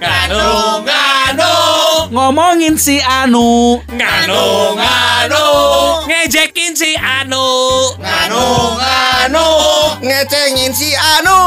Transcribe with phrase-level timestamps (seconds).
[0.00, 1.52] Nganu, nganu,
[2.10, 3.78] Ngomongin si Anu.
[3.86, 4.42] Nganu,
[4.74, 5.44] nganu,
[6.10, 7.46] Ngejekin si Anu.
[8.02, 8.42] Nganu,
[8.82, 9.46] nganu,
[10.02, 11.38] ngecengin si Anu.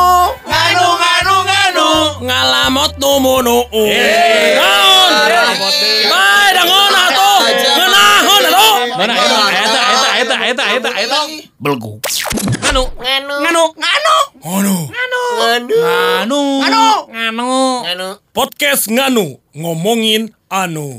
[0.48, 1.88] Nganu, nganu, nganu.
[2.24, 5.12] Ngalamot numunu Eh, Naon
[6.12, 7.40] Bae dangon atuh.
[7.76, 8.76] Ngenahon atuh.
[8.98, 9.14] Mana
[10.48, 11.20] eta eta eta
[11.60, 12.00] belgu
[12.68, 15.22] Anu Nganu, Nganu nganu, Anu nganu,
[16.20, 16.84] Anu Anu.
[17.12, 17.50] Anu
[17.84, 18.08] nganu.
[18.36, 20.96] Podcast Nganu Ngomongin Anu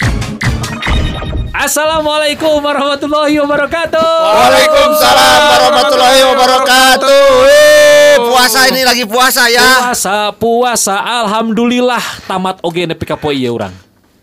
[1.48, 12.00] Assalamualaikum warahmatullahi wabarakatuh Waalaikumsalam warahmatullahi wabarakatuh Eh, puasa ini lagi puasa ya Puasa puasa Alhamdulillah
[12.28, 13.72] tamat oge nepi ka poe ieu urang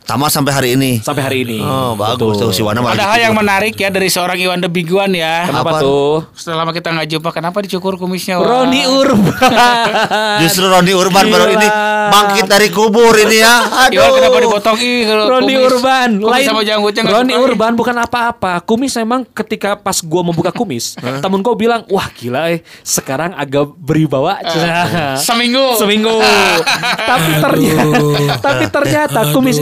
[0.05, 1.57] tamat sampai hari ini sampai hari ini.
[1.59, 2.41] oh bagus Betul.
[2.43, 3.25] tuh si Wana malah Ada hal gitu.
[3.25, 5.45] yang menarik ya dari seorang Iwan the Big One ya.
[5.45, 5.79] Kenapa Apa?
[5.81, 6.13] tuh?
[6.31, 8.37] Setelah lama kita nggak jumpa, kenapa dicukur kumisnya?
[8.37, 8.69] Wan?
[8.69, 9.49] Roni Urban.
[10.41, 11.55] justru Roni Urban baru Gila.
[11.55, 11.67] ini
[12.05, 16.61] bangkit dari kubur ini ya Iwan kenapa aduh dipotong ih Roni kumis- Urban kumis sama
[16.61, 17.43] janggutnya Roni suka.
[17.43, 22.51] Urban bukan apa-apa Kumis memang ketika pas gua membuka kumis Temen gua bilang Wah gila
[22.51, 25.17] eh Sekarang agak beribawa Cenah.
[25.17, 25.75] Seminggu.
[25.75, 26.13] Seminggu
[26.95, 29.57] Tapi ternyata Tapi ternyata kumis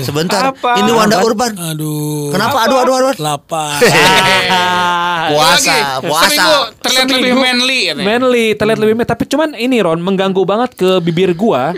[0.00, 0.78] sebentar Apa?
[0.78, 2.30] ini Wanda Urban Aduh.
[2.30, 3.78] kenapa aduh aduh aduh Lapar.
[5.30, 7.40] puasa puasa Seminggu terlihat lebih Seminggu.
[7.40, 7.80] manly.
[7.86, 8.04] katanya.
[8.04, 9.08] Manly, terlihat lebih manly.
[9.08, 11.72] Tapi cuman ini Ron mengganggu banget ke bibir gua.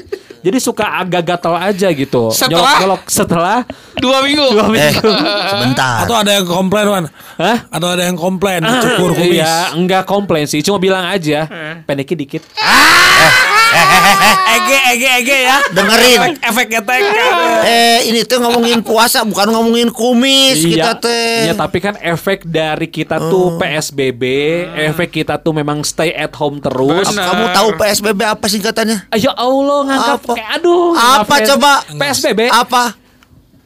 [0.46, 2.30] Jadi suka agak gatal aja gitu.
[2.30, 2.78] Setelah?
[2.78, 3.58] Nyolok-nyolok setelah
[3.96, 4.46] Dua minggu.
[4.46, 5.10] dua eh minggu.
[5.50, 7.04] sebentar Atau ada yang komplain, Wan?
[7.36, 7.66] Hah?
[7.66, 9.42] Atau ada yang komplain cukur kumis.
[9.42, 10.62] Iya, enggak komplain sih.
[10.62, 11.50] Cuma bilang aja
[11.82, 12.42] pendeknya dikit.
[14.48, 15.56] Ege, ege, ege ya.
[15.68, 17.02] dengerin Efek ketek.
[17.62, 22.86] eh ini tuh ngomongin puasa bukan ngomongin kumis kita teh Iya, tapi kan efek dari
[22.86, 24.22] kita tuh PSBB,
[24.82, 27.04] efek kita tuh memang stay at home terus.
[27.06, 30.34] Apa- kamu tahu PSBB apa singkatannya Ayo Allah nganggap Apa?
[30.36, 30.92] Kayak aduh.
[30.92, 31.46] Apa ngapain?
[31.48, 31.72] coba?
[31.96, 32.82] PSBB apa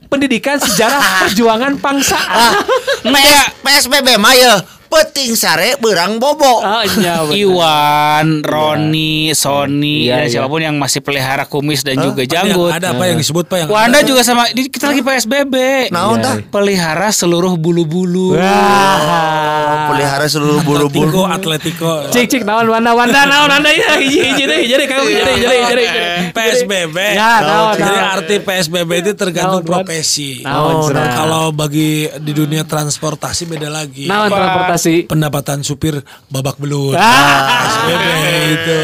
[0.06, 2.18] Pendidikan Sejarah Perjuangan Bangsa.
[2.18, 2.54] ah
[3.12, 4.54] PS, PSBB mah ya
[4.90, 7.22] peting sare berang bobo Ah, iya.
[7.40, 10.30] Iwan, Roni, Sony, Iya, dan iya.
[10.32, 12.70] siapa pun yang masih pelihara kumis dan juga Yang janggut.
[12.72, 14.04] ada apa yang disebut Pak yang Wanda ada?
[14.04, 15.54] juga sama ini kita lagi PSBB.
[15.88, 16.34] Naon Iya, tah?
[16.44, 18.34] Pelihara seluruh bulu-bulu.
[18.34, 19.88] Wah.
[19.88, 21.92] pelihara seluruh Atletico, bulu-bulu Atletico.
[22.08, 25.84] Cik cik naon Wanda Wanda naon Wanda ya hiji deh jadi kamu jadi jadi jadi
[26.30, 26.96] PSBB.
[27.12, 30.42] Ya, naon, Jadi arti PSBB itu tergantung profesi.
[30.42, 34.06] Oh, kalau bagi di dunia transportasi beda lagi.
[34.06, 36.94] naon transportasi Pendapatan supir babak belut.
[36.94, 37.68] Ah.
[37.80, 38.06] PSBB
[38.50, 38.76] itu.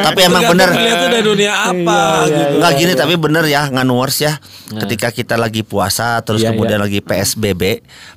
[0.00, 2.54] tapi emang bener tuh dari dunia apa Iya, gitu.
[2.58, 4.32] Nggak gini tapi bener ya nganuars ya
[4.70, 6.84] ketika kita lagi puasa terus Iya, kemudian iya.
[6.84, 7.62] lagi PSBB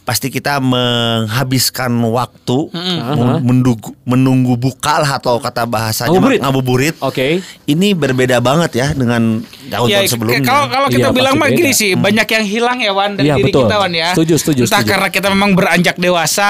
[0.02, 6.40] pasti kita menghabiskan waktu men- menunggu, menunggu buka lah atau kata bahasanya Ngabuburit.
[6.42, 11.36] ngabuburit Oke ini berbeda banget ya dengan tahun-tahun Ya, sebelumnya kalau kalau kita Iya, bilang
[11.36, 13.64] mah gini sih, banyak yang hilang ya Wan dari Iya, diri betul.
[13.66, 14.10] kita Wan ya.
[14.12, 14.92] Setuju, setuju, Entah setuju.
[14.92, 16.50] karena kita memang beranjak dewasa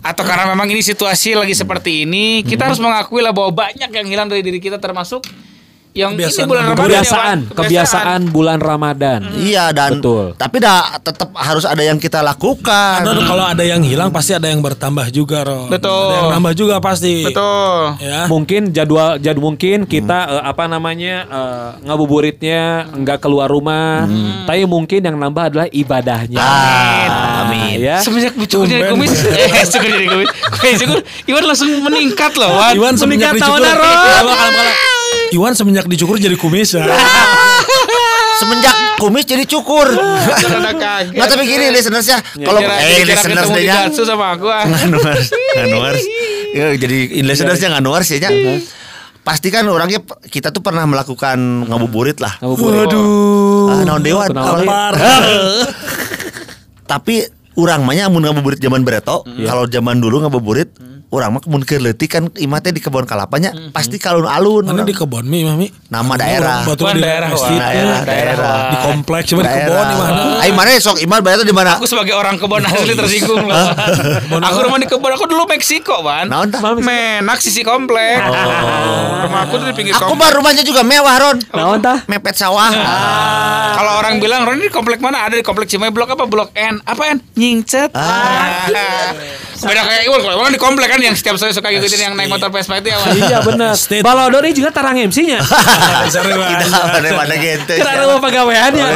[0.00, 4.06] atau karena memang ini situasi lagi seperti ini, kita harus mengakui lah bahwa banyak yang
[4.06, 5.24] hilang dari diri kita termasuk
[5.92, 7.38] yang ini Kebiasaan bulan Ramadan ya, kebiasaan Wan.
[7.52, 10.24] kebiasaan bulan Ramadan Iya dan Betul.
[10.34, 13.02] tapi dah tetap harus ada yang kita lakukan.
[13.02, 15.66] Karena kalau ada yang hilang pasti ada yang bertambah juga, Ro.
[15.66, 15.90] Betul.
[15.90, 17.22] Ada yang nambah juga pasti.
[17.22, 17.98] Betul.
[17.98, 18.24] Ya.
[18.26, 24.08] mungkin jadwal jadwal mungkin kita eh, apa namanya eh, ngabuburitnya nggak keluar rumah
[24.44, 27.76] tapi mungkin yang nambah adalah ibadahnya Ah, amin.
[27.78, 30.30] ya Semenjak cukur jadi kumis, eh cukur jadi kumis,
[30.78, 32.72] cukur, Iwan langsung meningkat loh, Wan.
[32.72, 35.01] Iwan semenjak tahun kalem, kalem.
[35.32, 36.84] Iwan semenjak dicukur jadi kumis ya.
[38.42, 39.88] Semenjak kumis jadi cukur.
[39.96, 42.18] Nggak tapi gini listeners ya.
[42.20, 44.68] Kalau Kira- eh listeners nya Gatsu sama aku ah.
[44.68, 46.04] nganuars, nganuars.
[46.52, 48.28] Ya, jadi listenersnya nganuars ya.
[48.28, 48.60] Nya.
[49.22, 51.38] Pasti kan orangnya kita tuh pernah melakukan
[51.70, 52.36] ngabuburit lah.
[52.42, 52.92] Ngabuburit.
[52.92, 54.26] Ah, naon dewa.
[54.28, 54.92] Lapar.
[56.84, 57.24] Tapi
[57.56, 60.76] urang mah nya mun ngabuburit zaman bereto, kalau zaman dulu ngabuburit
[61.12, 62.32] urang mah keur leutik kan
[62.64, 64.64] teh di kebon kalapanya pasti kalun alun.
[64.64, 65.68] Mana di kebon mi, Mami?
[65.92, 66.58] Nama daerah.
[66.64, 67.58] Batu di daerah, masjid.
[67.60, 68.56] Daerah, daerah.
[68.72, 70.20] Di kompleks cuma di kebon di mana?
[70.40, 71.76] Ayo mana sok imal bayar di mana?
[71.76, 73.66] Aku sebagai orang kebon asli tersinggung loh.
[74.40, 76.00] aku rumah di kebon, aku dulu Meksiko,
[76.48, 76.60] tah?
[76.80, 78.24] Menak sisi komplek.
[79.28, 81.36] Rumah aku tuh di pinggir Aku mah rumahnya juga mewah Ron.
[81.52, 82.72] naon tah Mepet sawah.
[83.76, 85.28] Kalau orang bilang, Ron ini di komplek mana?
[85.28, 86.24] Ada di komplek Cimahi Blok apa?
[86.24, 86.80] Blok N.
[86.88, 87.20] Apa N?
[87.36, 87.92] Nyingcet.
[89.62, 92.28] Beda kayak Iwan kalau Iwan di komplek kan yang setiap sore suka ngikutin yang naik
[92.28, 92.98] motor Vespa itu ya.
[93.12, 93.72] Iya benar.
[93.74, 94.02] State.
[94.02, 95.38] Balodor ini juga tarang MC-nya.
[96.08, 96.98] Seru Tidak aja.
[96.98, 97.74] ada pada gente.
[97.74, 98.04] Karena.
[98.12, 98.18] Oh,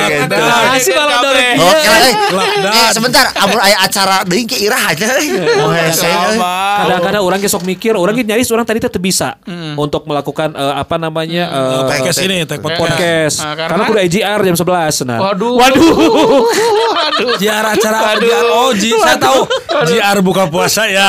[0.06, 0.26] gitu.
[0.28, 1.34] Terima kasih Balodor.
[1.36, 2.14] Oke lah, eh.
[2.28, 2.74] Lockdown.
[2.76, 3.24] Eh, sebentar,
[3.62, 5.06] aya acara deui ke irah aja.
[5.16, 6.38] Euy.
[6.76, 9.38] Kadang-kadang orang kesok mikir, orang gitu nyaris orang tadi tetap bisa
[9.76, 12.76] untuk melakukan eh, apa namanya eh, Podcast ini, podcast.
[12.76, 13.36] podcast.
[13.40, 15.18] Ah, karena- udah IGR jam 11 nah.
[15.22, 15.54] Waduh.
[15.56, 15.84] Waduh.
[17.06, 17.38] Waduh.
[17.38, 18.10] JR acara apa?
[18.18, 18.26] Aduh.
[18.26, 19.40] JR oh Ji, saya tahu
[19.86, 21.06] JR buka puasa ya.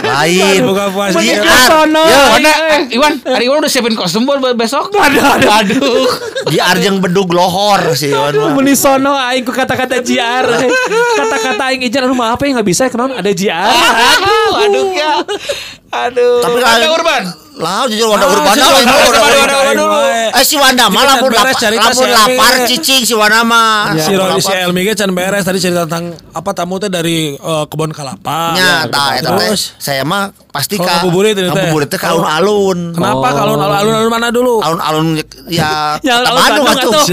[0.00, 0.64] Lain.
[0.64, 1.20] Buka puasa.
[1.20, 1.44] JR.
[1.68, 2.02] sono.
[2.08, 4.90] Ya, Mana, eh, Iwan, hari Iwan udah siapin kostum buat besok?
[4.96, 5.50] Aduh, aduh.
[5.52, 6.08] Aduh.
[6.56, 8.10] Arjeng bedug lohor sih.
[8.10, 10.46] Aduh, meni sono aing ku kata-kata JR.
[11.16, 13.70] Kata-kata aing ijan aduh maaf ya nggak bisa kenapa ada JR.
[13.70, 15.12] Aduh, aduh ya.
[15.94, 16.42] Aduh.
[16.42, 17.45] Tapi ada kalau- urban.
[17.56, 19.32] Lah jujur Wanda Urban si lah, Wanda Wanda Urban, Urban.
[19.40, 19.96] Wanda Urban dulu.
[20.36, 23.96] Eh si Wanda mah lamun beres lapar, lamun si lapar cicing si Wanda mah.
[23.96, 24.52] Si Lamun Roni si.
[24.52, 28.52] Elmi ge can beres tadi cerita tentang apa tamu teh dari eh, kebun kelapa.
[28.52, 29.48] Nya, tah eta teh.
[29.48, 31.48] Terus Saya mah pasti ka ngabuburit teh.
[31.48, 32.92] ngabuburit teh ka alun-alun.
[32.92, 34.60] kenapa kalau alun-alun mana dulu?
[34.60, 35.16] Alun-alun
[35.48, 37.04] ya Ya, Kota alun Bandung atuh.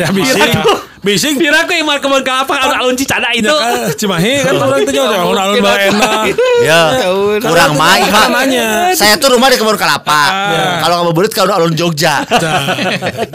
[1.03, 1.11] Atuh.
[1.19, 1.35] Sia bising.
[1.35, 1.35] Bising.
[1.43, 3.47] Kira aku iman kebun kelapa alun-alun Cicada itu.
[3.47, 6.25] Ya kan Cimahi kan orang itu jauh alun-alun bae enak.
[6.63, 6.81] Ya,
[7.43, 8.43] kurang mah Kan Pak.
[8.95, 10.21] Saya tuh rumah di kebun kelapa.
[10.81, 12.23] Kalau ngabuburit ka alun-alun Jogja.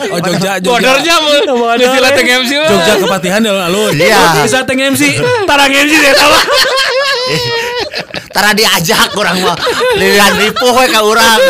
[0.09, 0.97] Oh Jogja Jogja.
[0.97, 1.15] Bordernya
[1.53, 2.53] mau di Villa Teng MC.
[2.57, 3.93] Jogja kepatihan alun-alun.
[3.93, 4.41] Iya.
[4.45, 6.33] Bisa teng MC, tarang MC tahu.
[8.39, 9.59] Tara diajak kurang mah.
[9.99, 11.43] Lilian ripuh we ka urang.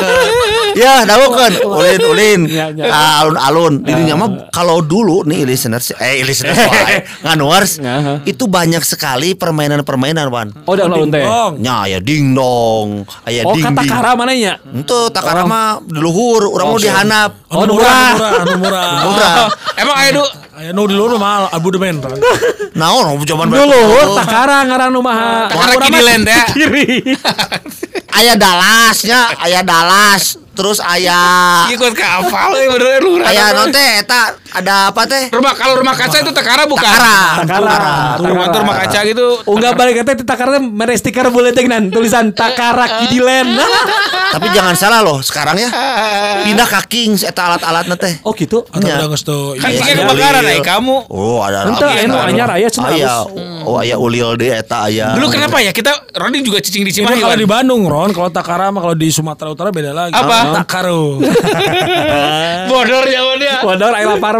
[0.73, 2.41] Ya, dahukeun ulin ulin.
[2.49, 2.89] Ya, ya.
[2.89, 3.85] Ah, Alun-alun.
[3.85, 7.77] Di dunia mah kalau dulu nih listeners eh listeners wae, nganuars
[8.25, 10.49] itu banyak sekali permainan-permainan Wan.
[10.65, 11.21] Oh, udah alun teh.
[11.21, 11.53] Dong.
[11.61, 13.91] Nya aya ding dong, aya Oh, ding kata ding.
[13.93, 14.57] kara mana nya?
[14.65, 17.53] Itu takara mah di luhur, urang mau dihanap.
[17.53, 18.17] Oh, murah.
[18.57, 19.35] murah, murah.
[19.77, 20.25] Emang ayo du
[20.59, 22.03] Aya nu di luar mah Abu Demen.
[22.83, 25.47] Naon zaman Dulu takara ngaran rumah.
[25.47, 26.43] Takara Kidilen teh.
[26.59, 27.15] Kiri.
[28.19, 33.23] Aya Dallasnya, aya Dallas, terus aya ikut ke ya bener lu.
[33.23, 35.31] aya non teh eta ada apa teh?
[35.31, 36.83] Rumah kalau rumah kaca itu Takara bukan?
[36.85, 37.43] Takara.
[37.43, 37.93] Takara.
[38.21, 39.27] Rumah rumah kaca gitu.
[39.45, 43.55] Unggah balik kata takara mere stiker boleh dengan tulisan takara Kidilen.
[44.29, 45.71] Tapi jangan salah loh, sekarang ya
[46.45, 48.21] pindah ke Kings eta alat-alatna teh.
[48.23, 48.61] Oh gitu.
[48.67, 48.99] Atau Nya.
[48.99, 49.57] udah geus tuh.
[49.57, 50.03] Kan Iya, tiga iya.
[50.03, 50.97] kebakaran ay kamu.
[51.09, 51.75] Oh, ada enu
[52.13, 52.29] Ada.
[52.29, 53.15] anyar aya cenah Aya.
[53.63, 55.13] Oh, aya ulil deh eta aya.
[55.13, 57.41] Dulu kenapa ya kita Roni juga cicing di Itu Cimahi kalau kan?
[57.41, 60.13] di Bandung Ron, kalau Takara mah kalau di Sumatera Utara beda lagi.
[60.13, 60.61] Apa?
[60.61, 61.21] Takaru.
[62.71, 63.55] Bodor jawabannya.
[63.63, 64.35] Waduh, air lapar.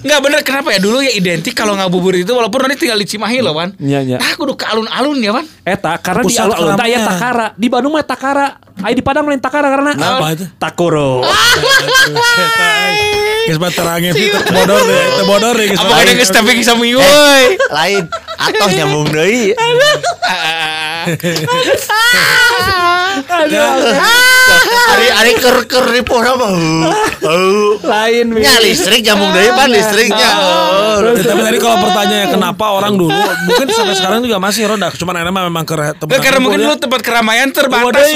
[0.00, 3.40] Enggak bener kenapa ya dulu ya identik kalau ngabuburit itu walaupun Roni tinggal di Cimahi
[3.40, 3.72] loh Wan.
[3.76, 4.16] Iya, iya.
[4.16, 5.46] Nah kudu ke alun-alun ya Wan.
[5.60, 7.06] Eta karena di alun-alun aya keramaian.
[7.06, 7.46] takara.
[7.54, 8.46] Di Bandung mah takara.
[8.80, 10.44] Aya di Padang lain takara karena Apa itu?
[10.56, 11.20] Takuro.
[13.44, 15.76] Geus mah terangnya sih bodor deh, teu bodor deh geus.
[15.78, 17.44] Apa ada geus tapi kisah minggu Eh, euy.
[17.68, 18.02] lain
[18.38, 19.52] atau nyambung deui.
[24.90, 26.46] Ari ari keur keur ripuh apa?
[27.24, 27.78] Oh.
[27.84, 30.30] Lain Nya listrik nyambung deui pan listriknya.
[30.40, 31.14] Oh.
[31.14, 33.14] Ya, tapi tadi kalau pertanyaannya kenapa orang dulu
[33.46, 36.76] mungkin sampai sekarang juga masih Ron dah cuman enak memang ke tempat karena mungkin dulu
[36.76, 38.06] tempat keramaian terbatas.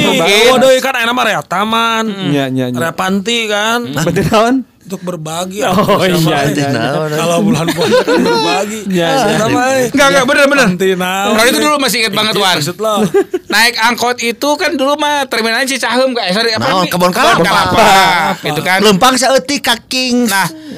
[0.50, 2.04] Waduh kan enak mah rea taman.
[2.30, 2.78] Iya, iya, iya.
[2.78, 3.86] Rea panti kan.
[3.94, 4.54] Berarti naon?
[4.84, 5.64] Untuk berbagi.
[5.64, 7.16] Oh, Sama, iya, iya, iya.
[7.16, 8.80] Kalau bulan puasa kan berbagi.
[8.92, 9.36] Iya, iya.
[9.40, 9.62] Sama.
[9.88, 10.68] Enggak enggak bener bener.
[11.00, 11.32] Nah.
[11.32, 12.56] Roni itu dulu masih inget banget Wan.
[12.60, 13.00] Maksud lo.
[13.48, 16.92] Naik angkot itu kan dulu mah terminalnya Cicahem kayak sorry apa nih?
[16.92, 18.36] Kebon Kelapa.
[18.44, 18.84] Gitu kan.
[18.84, 20.28] Lempang saeutik ka Kings.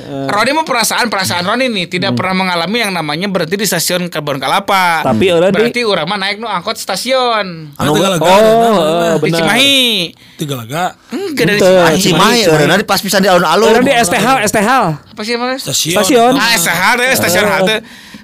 [0.06, 4.06] Nah, Roni mah perasaan perasaan Roni nih tidak pernah mengalami yang namanya berhenti di stasiun
[4.06, 5.02] Kebon Kelapa.
[5.02, 9.26] Tapi orang di- berarti urang mah naik nu angkot stasiun Anu Anu- Anu Oh, di
[9.26, 9.38] benar.
[9.42, 9.82] Cimahi.
[10.36, 10.84] Tiga laga.
[11.10, 11.58] Enggak dari.
[11.58, 11.98] Cimahi.
[11.98, 13.66] Cimahi eureuna di pas pisan di alun-alun.
[13.68, 14.70] Orang di STH, STH.
[15.10, 15.58] Apa sih namanya?
[15.58, 15.94] Stasiun.
[15.98, 16.32] Stasiun.
[16.32, 17.76] Ah, STH deh, stasiun halte.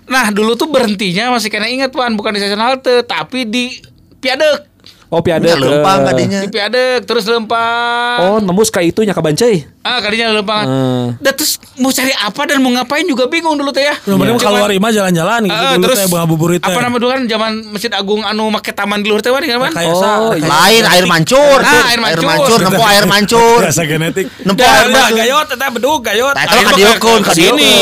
[0.04, 3.74] Nah, dulu tuh berhentinya masih kena inget Wan, bukan di stasiun halte, tapi di
[4.16, 4.71] Piadek.
[5.12, 5.44] Oh, piada.
[5.44, 6.04] Nya lempang eh.
[6.08, 6.40] kadinya.
[6.40, 8.16] Di Piadek terus lempang.
[8.24, 9.60] Oh, nembus ka itu nya ka Bancai.
[9.84, 10.64] Ah, kadinya lempang.
[10.64, 11.06] Hmm.
[11.20, 13.92] Dan terus mau cari apa dan mau ngapain juga bingung dulu teh ya.
[13.92, 16.72] Penting Cuman- kalau Rima jalan-jalan gitu Ah, dulu terus teh ngabuburit teh.
[16.72, 19.44] apa nama dulu kan zaman Masjid Agung anu make taman di luar teh kan?
[19.44, 20.32] Kayak Oh.
[20.32, 21.60] Lain air mancur.
[21.60, 21.82] Ah, tuh.
[21.92, 22.24] air mancur.
[22.24, 23.58] mancur, nempo air mancur.
[23.68, 24.26] Biasa genetik.
[24.48, 25.16] Nempo Ya, air mancur.
[25.20, 26.32] gayot eta bedug gayot.
[26.32, 27.74] Tah, Air mah mah kadieukun, ke sini.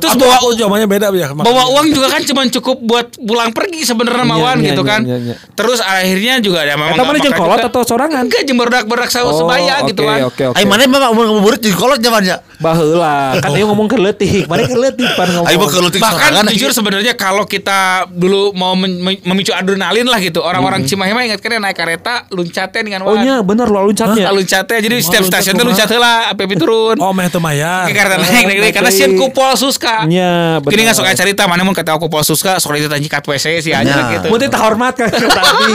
[0.00, 1.28] Terus bawa jawabannya beda ya.
[1.36, 5.00] bawa uang juga kan cuma cukup buat pulang pergi sebenarnya Mawan iya, gitu iya, kan.
[5.04, 5.34] iya, iya.
[5.52, 8.22] Terus akhirnya juga ada memang Eta mana jeung kolot atau sorangan?
[8.22, 10.18] Enggak jeung barudak-barudak saya Oh, sebaya oke, gitu kan.
[10.24, 10.56] Oke, oke.
[10.56, 12.38] Ayo mana memang mau ngabuburit di kolot zamannya.
[12.56, 15.44] Baheula, kan dia ngomong ke leutik, mana ke leutik pan ngomong.
[15.44, 16.48] Ayo mau ke leutik Bahkan sorangan.
[16.48, 21.50] jujur sebenarnya kalau kita dulu mau memicu adrenalin lah gitu, orang-orang Cimahi mah ingat kan
[21.50, 24.24] ya naik kereta loncatnya dengan Oh nya bener lo loncatnya.
[24.24, 25.74] Ah, loncatnya jadi setiap stasiun tuh kumaha?
[25.74, 26.96] loncat heula api turun.
[26.96, 27.84] Oh, meh teu mayar.
[27.84, 30.06] Ke kereta naik naik naik karena sieun kupol suska.
[30.06, 30.70] Nya, bener.
[30.70, 33.84] Gini nggak suka cerita mana mun kata kupol suska sok ditanya ka WC sih aja
[33.84, 34.04] Nya.
[34.14, 34.26] gitu.
[34.28, 35.72] Mun teh hormat kan tadi.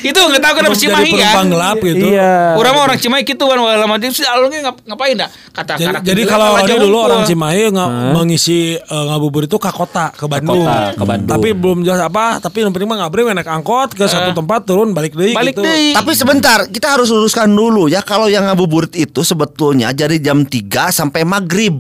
[0.03, 1.53] Itu nggak tahu kenapa Cimahi jadi penumpang kan.
[1.53, 2.07] gelap gitu.
[2.07, 2.35] Iya.
[2.55, 5.95] Orang mah orang Cimahi gitu kan wala mati sih alurnya ngap- ngapain dah kata Jadi,
[6.05, 10.63] jadi kalau jauh dulu orang Cimahi nggak mengisi eh, ngabuburit itu ke kota ke Bandung.
[10.63, 11.33] kota, ke Bandung.
[11.33, 12.39] Tapi belum jelas apa.
[12.39, 15.63] Tapi yang penting mah ngabri naik angkot ke satu tempat turun balik deui balik gitu.
[15.63, 15.93] deh.
[15.93, 20.91] Tapi sebentar, kita harus luruskan dulu ya kalau yang ngabuburit itu sebetulnya dari jam 3
[20.91, 21.75] sampai maghrib.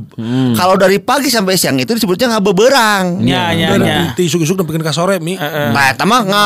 [0.52, 3.20] Kalau dari pagi sampai siang itu disebutnya ngabeberang.
[3.22, 4.12] Ya ya ya.
[4.12, 5.36] di isuk-isuk dan bikin ka sore mi.
[5.36, 6.45] Nah, itu mah ngaburang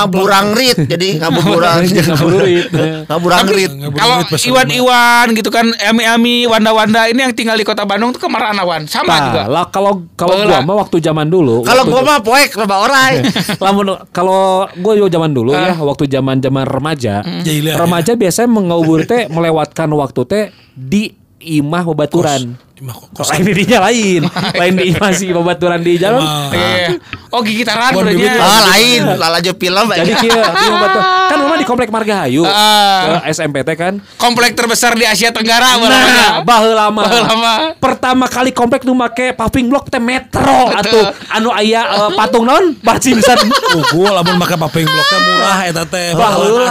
[0.55, 0.79] rit.
[0.87, 1.09] Jadi
[3.11, 3.71] ngaburang Tapi rit.
[3.97, 8.63] kalau Iwan-Iwan gitu kan, Ami-Ami, Wanda-Wanda ini yang tinggal di kota Bandung tuh ke mana
[8.63, 8.87] Wan?
[8.87, 9.43] Sama juga.
[9.45, 11.67] Nah, lah kalau kalau gua mah waktu zaman dulu.
[11.67, 13.15] Kalau gua mah poek loba orai.
[13.65, 19.07] Lamun kalau gue juga zaman dulu ya, waktu zaman zaman remaja, Jahiliah, remaja biasanya mengabuburit
[19.09, 22.57] teh melewatkan waktu teh di imah babaturan.
[23.31, 24.23] Lain di dinya lain,
[24.53, 26.25] lain di imah si babaturan di jalan.
[26.51, 26.89] Iya, iya.
[27.29, 28.27] Oh gigitaran Bon berarti.
[28.33, 29.01] Ah, lain.
[29.13, 29.87] Lalajo film.
[29.87, 33.23] Jadi kia batu- kan rumah di komplek Margahayu, Ah.
[33.23, 33.95] ke SMPT kan.
[34.17, 36.27] Komplek terbesar di Asia Tenggara Nah, namanya.
[36.43, 37.05] baheula mah.
[37.05, 37.59] Baheula mah.
[37.77, 42.75] Pertama kali komplek nu make paving block teh metro atuh anu aya eh, patung naon
[42.77, 43.39] Barcimsan.
[43.71, 46.11] Unggul lamun make paping bloknya murah eta teh.
[46.13, 46.67] Baheula,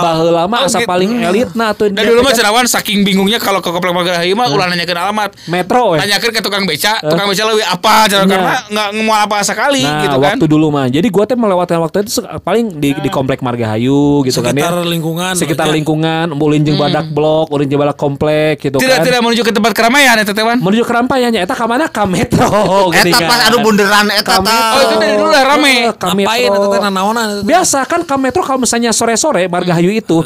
[0.00, 1.86] baheula mah Oh, asa paling elitna atuh.
[1.86, 5.30] Dan dulu mah Cerawan saking bingungnya kalau ke Komplek Margahayu mah ulah nanyakeun alamat.
[5.44, 5.98] Metro we.
[5.98, 8.28] Tanyakeun ke tukang beca, tukang beca lebih apa cara Iya.
[8.28, 10.34] karena nggak ngemual apa sekali Nah, gitu kan.
[10.34, 10.86] waktu dulu mah.
[10.86, 14.62] Jadi gua teh melewatkan waktu itu paling di di komplek Margahayu gitu kan ya.
[14.62, 15.32] Sekitar lingkungan.
[15.34, 15.72] Sekitar Ya.
[15.72, 19.04] lingkungan, ulin jeung badak blok, ulin jeung badak komplek gitu Tidak kan.
[19.04, 20.58] tidak menuju ke tempat keramaian ya Tetewan.
[20.58, 22.46] menuju ke Rampayanya eta ka mana ka metro
[22.94, 24.38] Eta pas anu bunderan eta.
[24.38, 25.74] Oh, itu dari dulu udah rame.
[25.90, 26.54] Ngapain metro.
[26.54, 27.46] eta teh nanaonan eta teh?
[27.46, 30.22] Biasa kan ke metro kalau misalnya sore-sore Margahayu itu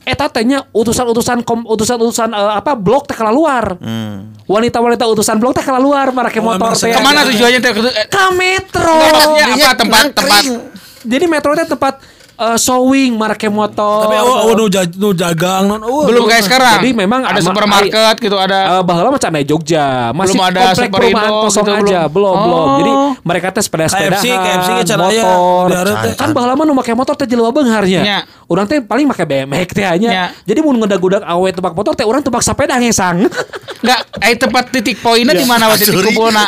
[0.00, 3.76] eta tehnya utusan-utusan kom- utusan-utusan eh, apa blok teh keluar.
[4.44, 6.90] Wanita-wanita utusan blok teh keluar marake Oh, motor teh.
[6.90, 7.70] Ke mana tujuannya teh?
[7.70, 8.96] Eh, Ka metro.
[8.96, 10.42] Nggak, Dinya apa tempat tempat.
[11.00, 11.94] Jadi metro teh tempat
[12.40, 14.08] eh, showing marake motor.
[14.08, 15.80] Tapi oh, oh nu, jag- nu jagang non.
[15.84, 16.80] oh, belum kayak sekarang.
[16.80, 18.80] Jadi memang ada ama- supermarket gitu ada.
[18.80, 22.34] Eh baheula mah cenah Jogja, masih Belum ada komplek perumahan kosong gitu, aja, belum.
[22.34, 22.64] belum belum.
[22.64, 22.76] Oh.
[22.78, 25.64] Jadi mereka teh sepeda-sepedahan, KFC, KFC motor.
[26.00, 26.12] teh.
[26.16, 28.00] Kan baheula mah nu make motor teh jelema beungarnya.
[28.00, 28.18] Nya.
[28.48, 30.10] Urang teh paling make BMX teh Nya.
[30.10, 30.24] nya.
[30.42, 33.28] Jadi mun ngedag-gudag awe tebak motor teh urang tebak sepeda ngesang.
[33.80, 36.44] Enggak, eh tempat titik poinnya di mana waktu titik kumpulna?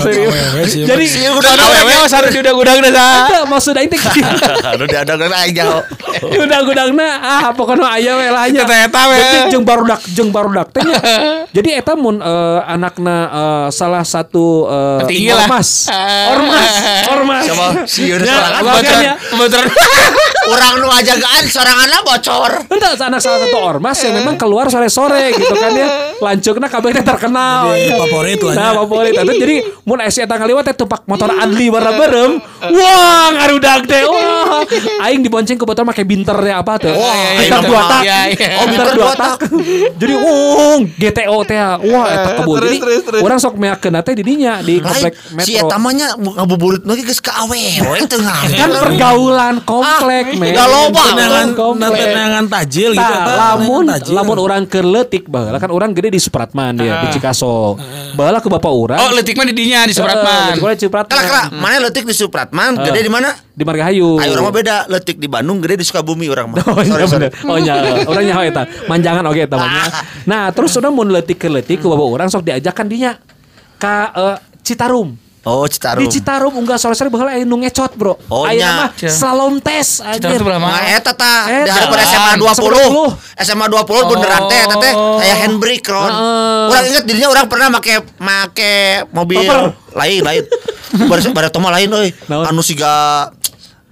[0.00, 0.82] Awewe sih.
[0.86, 3.14] Jadi Udah awewe harus diudah-udah dah.
[3.30, 4.00] Eta maksud aing teh
[4.74, 5.84] Aduh diadang aja.
[6.44, 8.62] Udah-udangna ah pokoknya aya we lah nya.
[8.64, 9.16] Eta-eta we.
[9.16, 10.84] Jadi jeung barudak jeung barudak teh.
[11.56, 15.06] Jadi eta mun eh, anakna eh, salah satu lah.
[15.06, 15.70] ormas.
[16.30, 16.74] Ormas,
[17.10, 17.39] ormas.
[17.70, 18.62] Coba sieun Ya, sorangan.
[18.66, 19.66] makanya Kebetulan
[20.40, 22.64] Orang nu ajagaan soranganna bocor.
[22.66, 25.88] Entah anak salah satu ormas yang memang keluar sore-sore gitu kan ya.
[26.16, 27.70] Lancukna kabeh teh terkenal.
[27.70, 29.12] Jadi favorit lah Nah, favorit.
[29.14, 32.40] Eta jadi mun esi eta ngaliwat teh tupak motor Adli warna berem.
[32.72, 34.02] Wah, ngarudag teh.
[34.02, 34.64] Wah.
[35.04, 36.94] Aing dibonceng ke motor make binternya apa tuh?
[36.96, 38.00] Wah, binter dua tak.
[38.00, 39.36] Oh, binter Binter dua tak.
[40.00, 41.58] Jadi, uh, GTO teh.
[41.84, 42.56] Wah, eta kebun.
[42.64, 42.76] Jadi,
[43.20, 45.12] orang sok meakeun teh di dinya di komplek
[45.44, 45.68] si metro.
[45.68, 48.38] eta mah nya ngabuburit lagi geus ka awewe tengah.
[48.48, 50.52] Kan pergaulan komplek, men.
[50.56, 51.04] gak loba.
[51.12, 51.98] Tenangan Komplek.
[52.00, 53.12] tenangan tajil gitu.
[53.14, 54.12] Eta, lamun tajil.
[54.16, 57.76] lamun orang ke letik baheula kan orang gede di Supratman dia di Cikaso.
[58.16, 58.98] Baheula ke bapak orang.
[59.00, 60.56] Oh, letik mah di dinya di Supratman.
[60.56, 61.10] Eh, di Supratman.
[61.12, 63.30] Kala kala mana letik di Supratman, gede di mana?
[63.50, 64.16] Di Margahayu.
[64.22, 66.58] Ayo orang mah beda, letik di Bandung, gede di Sukabumi orang mah.
[66.70, 67.28] Oh iya Sorry, sorry.
[67.28, 67.50] bener.
[67.50, 67.74] Oh iya,
[68.06, 68.62] orang nyaho eta.
[68.86, 69.84] Manjangan oge eta mah nya.
[70.30, 73.12] Nah, terus udah mun leutik ke leutik ke bapak orang sok diajakan dinya
[73.76, 75.29] ka eh, Citarum.
[75.40, 76.04] Oh, Citarum.
[76.04, 78.20] Di Citarum unggah sore-sore baheula aya nu ngecot, Bro.
[78.28, 80.40] Oh, Aya mah slalom tes Citarum anjir.
[80.44, 81.64] Nah, eta tah Eta.
[81.64, 83.40] di hadapan SMA 20.
[83.40, 85.16] SMA 20 beneran teh eta teh Oh.
[85.16, 86.12] kayak handbrake Ron.
[86.12, 86.68] Heeh.
[86.68, 88.72] Urang inget dirinya orang pernah make make
[89.10, 89.40] mobil
[89.96, 90.44] lain lain.
[91.08, 92.12] Bare bare toma lain euy.
[92.28, 92.92] Anu siga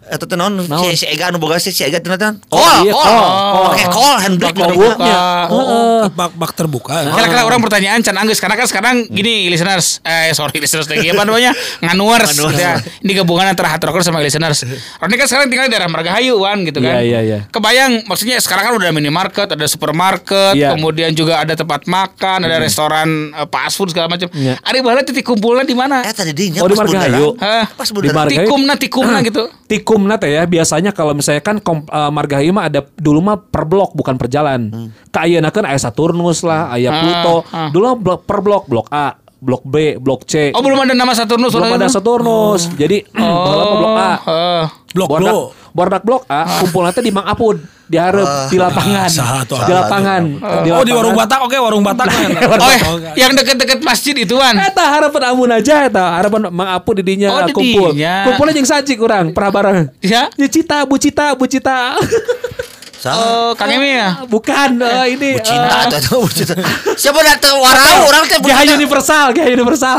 [0.08, 0.58] eta teh naon?
[0.60, 0.88] Naon?
[0.88, 2.40] Si si Ega anu boga si si Ega teh naon?
[2.48, 3.04] Oh, Kol, iya, kol.
[3.04, 3.68] kol.
[3.70, 5.06] Make kol handbrake Bak baru terbuka.
[5.48, 6.02] Heeh.
[6.10, 6.94] bak bak terbuka.
[7.06, 11.22] Kira-kira orang pertanyaan can anggeus karena kan sekarang gini listeners eh sorry listeners lagi apa
[11.22, 11.52] namanya
[11.84, 12.80] nganuers gitu ya.
[12.98, 14.64] Ini gabungan antara hard rocker sama listeners.
[15.00, 16.98] Roni kan sekarang tinggal di daerah Margahayu kan gitu kan.
[16.98, 17.38] Iya, iya, iya.
[17.48, 20.72] Kebayang maksudnya sekarang kan udah ada minimarket, ada supermarket, Iya.
[20.72, 24.30] kemudian juga ada tempat makan, ada restoran eh, fast food segala macam.
[24.32, 24.56] Iya.
[24.62, 26.00] Ari baheula titik kumpulnya di mana?
[26.00, 27.36] Eh tadi dinya Oh, di Margahayu.
[27.74, 28.08] Pas Di.
[28.08, 28.46] Margahayu.
[28.46, 29.44] Tikumna tikumna gitu.
[29.68, 33.37] Tikum umumnya teh ya biasanya kalau misalnya kan kom, eh, Margahayu mah ada dulu mah
[33.43, 34.71] per blok bukan per jalan.
[34.71, 34.88] Hmm.
[35.11, 37.43] Kayak kan aya Saturnus lah, aya Pluto.
[37.50, 37.69] ah.
[37.75, 40.55] Dulu mah blok per blok, blok A, blok B, blok C.
[40.55, 41.90] Oh belum ada nama Saturnus belum ada?
[41.90, 42.71] Saturnus.
[42.78, 44.12] Jadi oh, blok A.
[44.23, 44.64] Oh.
[44.95, 45.57] Blok Blok.
[45.70, 49.08] Bordak blok A kumpulnya teh di Mang Apud, di hareup, di lapangan.
[49.08, 50.22] saha tuh, di lapangan.
[50.64, 51.38] di Oh di warung lapangan.
[51.38, 52.30] Batak oke warung Batak kan.
[52.48, 52.78] Oh, eh,
[53.14, 54.54] yang deket-deket masjid ituan.
[54.54, 57.92] Eta harapan amun aja eta harapan Mang Apud di dinya Oh, di kumpul.
[57.92, 58.26] dinya.
[58.26, 59.76] Kumpulnya jeung saji kurang pernah bareng.
[60.00, 60.28] Ya?
[60.34, 61.96] Ya Cita, Bu Cita, Bu Cita.
[62.99, 63.14] Sah.
[63.14, 64.26] Oh, Kang Emi ya?
[64.26, 66.59] Bukan eh, ini Cinta eh, atau cinta.
[67.00, 69.99] Siapa datang warau orang teh GH Universal, GH Universal.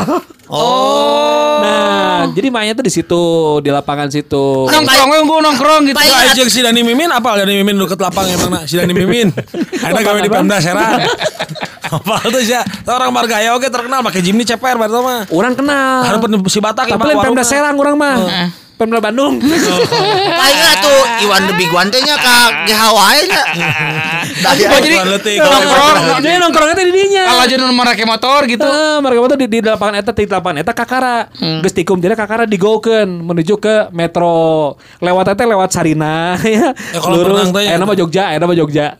[0.52, 1.62] Oh.
[1.64, 3.22] Nah, jadi mainnya tuh di situ,
[3.64, 4.68] di lapangan situ.
[4.68, 5.96] Nongkrong, unggul nongkrong gitu.
[5.96, 6.36] Baik.
[6.36, 9.32] Aja si Dani Mimin apa Dani Mimin deket lapang emang nak si Dani Mimin.
[9.86, 11.00] Ada gawe di Pemda Serang.
[11.90, 12.54] Apa tuh sih?
[12.86, 15.20] Orang Margaya oke terkenal pakai Jimny ceper baru mah.
[15.26, 16.06] Orang kenal.
[16.06, 17.42] Harapan si Batak Tapi emang lain Pemda.
[17.42, 18.14] Serang orang mah.
[18.80, 19.36] Pemda Bandung.
[20.40, 23.42] Paling tuh Iwan the Big One teh nya ka GHW nya.
[24.40, 24.96] Oh, jadi
[25.44, 26.24] nongkrong.
[26.24, 27.22] Jadi nongkrongnya teh di dinya.
[27.28, 28.64] Kalau jadi nomor pakai motor gitu.
[28.64, 31.16] Heeh, mereka tuh di, di lapangan eta di lapangan eta kakara.
[31.60, 34.80] Geus tikum jadi kakara digokeun menuju ke metro.
[35.04, 36.72] Lewat eta lewat Sarina ya.
[36.72, 37.76] Ya, ya.
[37.76, 38.96] Eh nama Jogja, eh nama Jogja.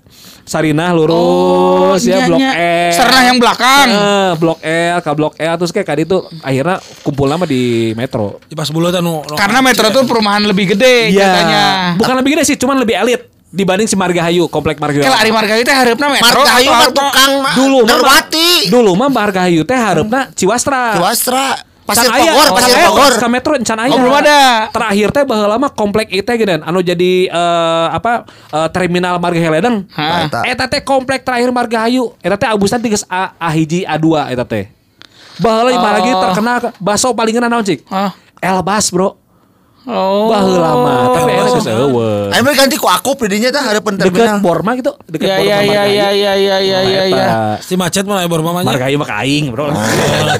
[0.51, 2.53] Sarinah lurus ya iya, blok iya.
[2.59, 2.75] E.
[2.91, 3.87] Sarnah yang belakang.
[3.87, 8.43] Eh, blok L ke blok E terus kayak kali itu akhirnya kumpul lama di metro.
[8.51, 11.23] Di pas bulu nu- Karena metro tuh perumahan lebih gede Iya.
[11.23, 11.65] katanya.
[11.95, 15.07] Bukan lebih gede sih, cuman lebih elit dibanding si Margahayu, komplek Margahayu.
[15.07, 18.23] Kalau Ari Margahayu teh harapna metro Margahayu mah tukang dulu mah
[18.67, 20.99] dulu mah Margahayu teh harapna Ciwastra.
[20.99, 21.70] Ciwastra.
[21.91, 23.13] Pasir Can aya, Bogor, can Pasir aya, Bogor.
[23.19, 23.91] Ka metro can aya.
[23.91, 24.41] Oh, belum ada.
[24.71, 29.77] Terakhir teh baheula mah komplek itu geunan anu jadi eh, apa eh, terminal Margahayu Ledeng.
[29.93, 30.31] Hah.
[30.47, 30.65] Eta.
[30.71, 32.15] Teh komplek terakhir Margahayu.
[32.23, 34.71] Eta teh abusan tiga A, A1 A2 eta teh.
[35.41, 35.83] Baheula Oh.
[35.83, 37.85] lagi terkenal baso paling naon cik?
[37.89, 38.13] Hah?
[38.41, 39.20] Elbas, Bro.
[39.83, 40.29] Oh.
[40.29, 42.29] Baheula mah, tapi eta geus eueuh.
[42.29, 44.39] Ayo mereka ganti ku aku didinya teh harapan Deket terminal.
[44.39, 45.91] Borma gitu, deket Ya Borma ya ya Margahayu.
[45.91, 47.25] ya ya ya ya ya ya.
[47.27, 47.39] Eta.
[47.59, 48.67] Si macet mah ebor mamanya.
[48.67, 49.73] Margahayu mah kaing, Bro.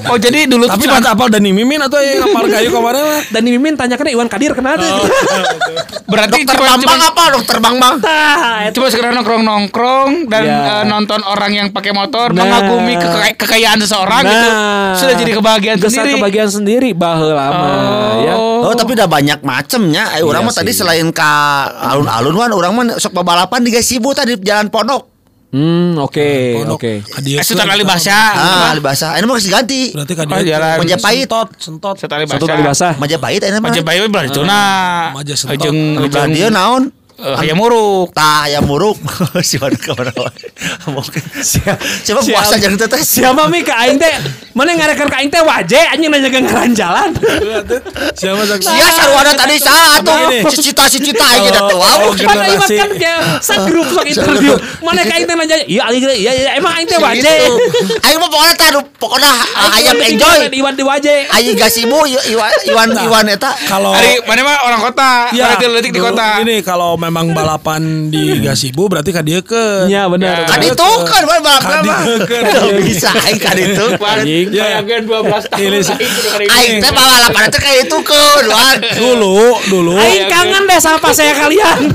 [0.07, 3.21] Oh jadi dulu Tapi pas apal Dani Mimin atau yang Margaya kemarin mah.
[3.27, 5.09] Dan Mimin tanyakan Iwan Kadir kenapa tuh?
[6.11, 7.23] berarti Dokter cuma Bambang apa?
[7.33, 7.95] Dokter Bambang.
[7.99, 10.57] Tah, cuma sekedar nongkrong nongkrong dan Ya.
[10.59, 12.43] eh, nonton orang yang pakai motor Nah.
[12.43, 14.49] mengagumi keka- kekayaan seseorang gitu
[14.97, 16.11] sudah jadi kebahagiaan sendiri.
[16.15, 17.73] kebagian sendiri baheula mah
[18.19, 18.33] ya.
[18.37, 20.19] Oh, tapi udah banyak macemnya.
[20.19, 21.31] Eh, orang Iya mah tadi selain ka
[21.95, 25.07] alun-alun kan orang mah sok balapan di Gasibu tadi di Jalan Pondok.
[25.51, 27.03] Hmm, oke, oke.
[27.03, 27.75] Kadieu Eh, Sultan keun.
[27.75, 28.15] Ali Basya.
[28.15, 29.19] Ah, di basah.
[29.19, 29.81] Ini mah kasih ganti.
[29.91, 30.75] Berarti kan Oh, jalan.
[30.79, 31.27] Majapahit.
[31.27, 31.95] Sentot, sentot.
[31.99, 32.55] Sultan Ali Satu Basya.
[32.55, 32.93] tali basah.
[32.95, 33.67] Majapahit ini mah.
[33.67, 35.11] Majapahit belah itu nah.
[35.11, 35.59] Maja Sentot.
[35.59, 36.83] Jeung Di belah jeung dia naon?
[37.21, 38.09] Eh, hayam muruk.
[38.11, 38.97] Tah ya muruk.
[39.47, 40.11] si mana ke mana
[40.89, 43.05] Mungkin Siapa puasa jangan tetes.
[43.05, 44.13] Siapa mi ke aing teh?
[44.51, 47.09] Mana ngarekan ka aing teh waje anjing nanya ke ngaran jalan.
[48.17, 48.59] Siapa sak?
[48.65, 50.11] Sia sarwana tadi satu.
[50.11, 50.39] Apa ini?
[50.49, 51.59] Cita-cita aja.
[51.61, 52.13] Oh, Wow.
[52.13, 54.53] Mana ieu kan kayak sa grup sok interview.
[54.81, 57.35] Mana ka aing teh nanya, "Iya aing teh, iya iya emang aing teh waje."
[58.05, 60.37] Ayo mah pokoknya tadi pokoknya Aing ayam teh enjoy.
[60.51, 61.15] Iwan di waje.
[61.31, 63.51] Ayo Gasibu Iwan Iwan Iwan eta.
[63.65, 65.11] Kalau Ari mana mah orang kota.
[65.33, 66.41] Ya, Mana detik di kota.
[66.43, 69.91] Ini kalau memang balapan di Gasibu berarti kan dia ke.
[69.91, 70.47] Iya benar.
[70.47, 71.83] Kan itu kan balapan.
[72.23, 73.85] Kalau bisa aing kan itu.
[73.99, 74.47] Anjing.
[74.55, 75.71] Bayangkan 12 tahun.
[76.47, 78.23] Aing teh balapan itu kayak itu ke.
[78.95, 81.91] Dulu, dulu, Aing kangen deh sama saya kalian.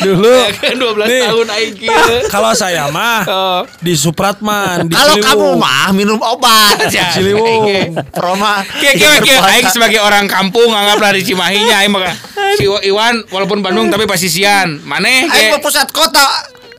[0.00, 0.32] dulu.
[0.32, 1.22] Bayangkan 12 Nih.
[1.28, 2.16] tahun aing kieu.
[2.32, 3.60] Kalau saya mah Oh.
[3.84, 6.88] di Supratman, di Kalau kamu mah minum obat.
[6.88, 8.00] Ya, Ciliwung.
[8.16, 8.64] Proma.
[8.80, 13.88] Kieu kieu aing sebagai orang kampung anggaplah di Cimahinya aing mah si Iwan walaupun Bandung
[13.88, 14.80] tapi pasisian.
[15.28, 16.26] Ge mau pusat kota.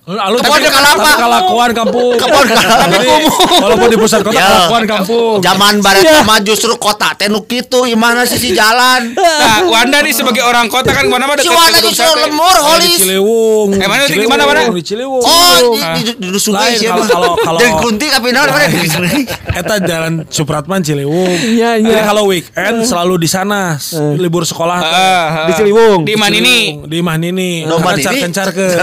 [0.04, 1.00] Lalu Kebon tapi, kalapa.
[1.06, 2.12] tapi kalakuan kampung.
[2.13, 2.86] Kebon kalapa.
[2.92, 3.08] Jadi,
[3.56, 4.46] walaupun di pusat kota Ya.
[4.46, 5.39] kalakuan kampung.
[5.39, 9.16] Zaman barat mah justru kota teh nu kitu imana sisi jalan.
[9.44, 12.52] Nah, Wanda nih sebagai orang kota kan mana mah Si dekat ke Gunung justru lemur
[12.54, 12.98] Oh, di holis.
[12.98, 13.70] Ciliwung.
[13.74, 14.62] Eh, mana, di mana, mana?
[14.70, 15.20] Di Ciliwung.
[15.22, 17.04] Oh, di di di di sungai siapa?
[17.04, 19.24] kalau- kalau- Dari Kunti ka Pinang mana di sungai.
[19.54, 21.32] Eta jalan Supratman Ciliwung.
[21.50, 22.04] Iya, iya.
[22.04, 24.80] Kalau weekend selalu di sana s- libur sekolah.
[24.80, 25.28] Ah, ah.
[25.48, 26.04] Di Ciliwung.
[26.04, 26.84] Di mana ini?
[26.84, 27.63] Di Imah Nini.
[27.63, 28.08] Domba Karena Nini?
[28.20, 28.76] carken-carken.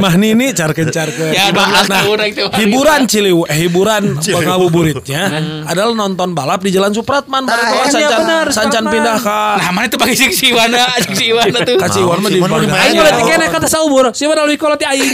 [0.00, 1.30] Imah Nini carken-carken.
[1.36, 2.44] Ya, 12 tahun itu.
[2.56, 4.02] hiburan Ciliwung, eh hiburan
[4.48, 5.22] ngabuburitnya
[5.68, 7.44] adalah nonton balap di Jalan Supratman.
[7.44, 8.94] Nah, iya, sancan, benar, sancan Supratman.
[8.96, 11.76] pindah ke Nah, mana tuh pakai si si Wana, si Wana tuh.
[11.76, 12.40] Ka Ciwan mah di.
[12.40, 13.00] Aing Ayo.
[13.04, 14.08] boleh tikena kata saumur.
[14.16, 15.12] Siapa lalu kolot aing.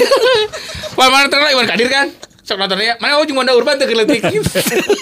[0.95, 2.07] Wah, mana terkenal Iwan Kadir kan?
[2.47, 2.95] Sok nontonnya.
[3.03, 4.23] Mana oh cuma Wanda Urban tuh keletik.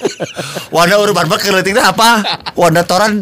[0.74, 2.40] Wanda urban mah keletingnya apa?
[2.56, 3.20] Wanda toran.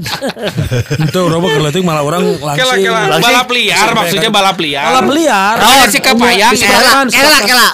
[1.10, 2.70] Itu mah geletik malah orang langsung.
[2.70, 3.24] Kela kela Langsing.
[3.26, 4.84] balap liar maksudnya balap liar.
[4.94, 5.56] Balap liar.
[5.58, 7.02] Oh, si kepayang Kela, ya.
[7.10, 7.68] kela, kela.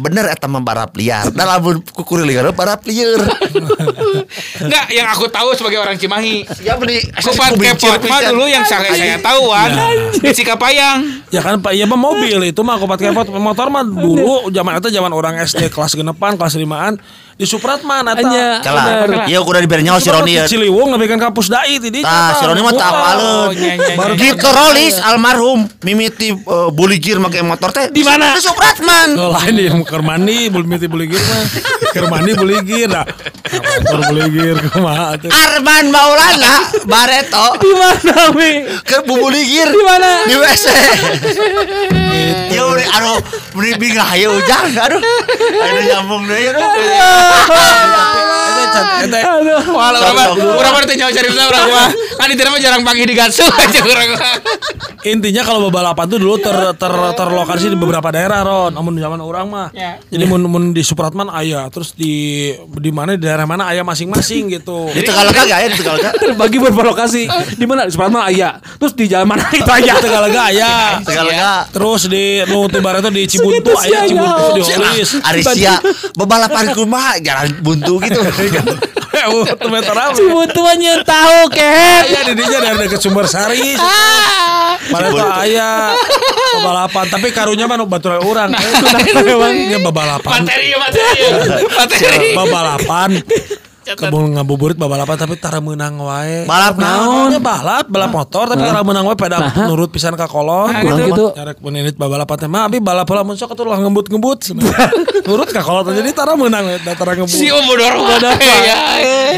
[0.00, 1.28] Bener eta mah balap liar.
[1.30, 3.20] Da lamun kukulilingan balap liar.
[4.64, 6.48] Enggak, yang aku tahu sebagai orang Cimahi.
[6.64, 9.70] Ya beli Kupat kepot mah dulu yang saya saya tahu kan.
[10.16, 11.28] Di Cikapayang.
[11.30, 14.88] Ya kan Pak, iya mah mobil itu mah kopat kepot motor mah dulu zaman itu
[14.90, 16.98] zaman orang SD kelas genepan kelas limaan
[17.40, 18.04] di Supratman.
[18.04, 19.24] Hanya Kalah.
[19.24, 20.44] Iya udah diberi nyawa si Roni ya.
[20.44, 22.04] Ciliwung lebih kan kampus dai tadi.
[22.04, 23.96] Tah, si Roni mah tak Oh, iya, iya.
[24.12, 27.88] Gitu Rolis almarhum mimiti uh, buligir make motor teh.
[27.88, 28.36] Di mana?
[28.36, 29.16] Di Supratman.
[29.16, 31.44] Oh, lain di keur mandi beli miti beli gir mah.
[31.96, 33.08] Keur mandi beli gir dah.
[33.88, 35.16] Motor beli gir kumaha.
[35.30, 38.68] Arman Maulana Bareto Di mana, Mi?
[38.84, 40.28] ke bubuligir Di mana?
[40.28, 40.66] di WC.
[42.50, 43.18] Ya udah aduh
[43.56, 45.00] beri bingung ya ujang aduh.
[45.00, 47.29] Aduh nyambung deh aduh.
[47.30, 48.39] 啊 哈
[48.70, 49.10] can
[49.70, 51.88] urang mah urang mah teh nyawa cari urang mah.
[52.20, 54.34] Kan mah jarang panggil di gatsu aja urang mah.
[55.00, 58.76] intinya kalau balapan tuh dulu ter, ter terlokasi di beberapa daerah Ron.
[58.76, 59.68] Namun zaman orang mah.
[59.72, 59.96] Ya.
[60.12, 64.52] Jadi mun, mun di Supratman ayah, terus di di mana di daerah mana ayah masing-masing
[64.60, 64.92] gitu.
[64.92, 66.10] Di Tegalaga gak ya di Tegalaga?
[66.16, 67.22] Terbagi berlokasi.
[67.56, 67.88] Di mana?
[67.88, 68.60] Di Supratman Ayah.
[68.76, 69.96] Terus di jalan mana itu Ayah.
[70.00, 71.00] Tegalaga ayah.
[71.00, 71.52] Tegalaga.
[71.72, 74.08] Terus di nu Tibarat itu di Cibuntu ayah ayah?
[74.08, 75.10] Cibuntu di Holis.
[75.24, 75.74] Arisia
[76.16, 78.20] bebalapan kumaha jalan buntu gitu.
[79.20, 80.16] Oh, tuh meter apa?
[80.16, 82.08] Cibutuannya tahu ket.
[82.08, 83.76] Ayah di dinya dari dekat Sumber Sari.
[84.90, 85.92] Padahal tuh ayah
[86.64, 88.50] balapan, tapi karunya mah nu baturan urang.
[88.50, 90.40] Ini balapan.
[90.40, 91.20] Materi materi.
[91.68, 92.28] Materi.
[92.32, 93.10] Balapan.
[93.80, 96.44] Kebun ngabuburit babalapan tapi tara menang wae.
[96.44, 97.32] Balap naon?
[97.32, 100.68] Ya balap, balap motor tapi tara menang wae pada nurut pisan ka kolon.
[100.68, 101.26] Kurang gitu.
[101.32, 104.52] Nyarek menit babalapan teh mah abi balap heula mun sok atuh lah ngembut-ngembut.
[105.28, 107.32] nurut ka kolon jadi tara menang we da tara ngebut.
[107.32, 108.36] Si Bodor Bodor.
[108.40, 108.80] Ya.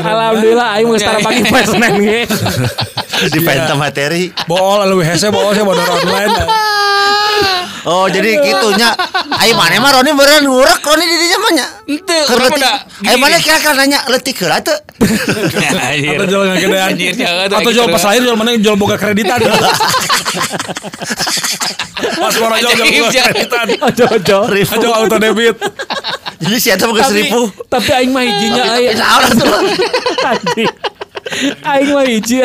[0.03, 2.21] Alhamdulillah aing geus tara pagi poe Senin ge.
[3.31, 4.35] Di penta materi.
[4.51, 6.35] Bool lalu hese bool saya bodor online.
[7.83, 8.95] Oh jadi gitunya.
[9.43, 11.67] Ayo mana mah Roni beneran ngurek Roni di dinya mah nya.
[12.07, 12.73] Da.
[13.11, 14.79] Ayo mana kira-kira nanya leutik heula teu.
[15.03, 16.47] Atau jual.
[16.83, 19.43] Anjir, jangan, Atau jual pas lahir jual mana jual boga kreditan.
[22.03, 23.67] Pas orang jual jual boga kreditan.
[23.91, 24.39] Ojo.
[24.47, 25.59] Ajo auto debit.
[26.43, 28.95] Jadi si eta mah geus Tapi aing mah hijinya aing.
[28.95, 29.47] Bisa orang tuh.
[30.27, 30.71] Anjing.
[31.63, 32.37] Aing mah hiji.